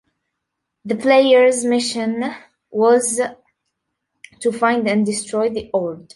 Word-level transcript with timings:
The 0.83 0.95
player's 0.95 1.63
mission 1.63 2.23
was 2.71 3.21
to 4.39 4.51
find 4.51 4.87
and 4.87 5.05
destroy 5.05 5.49
the 5.51 5.69
orb. 5.73 6.09